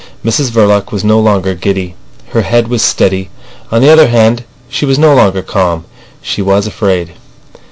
[0.25, 1.93] Mrs Verloc was no longer giddy.
[2.29, 3.29] Her head was steady.
[3.71, 5.85] On the other hand, she was no longer calm.
[6.23, 7.11] She was afraid.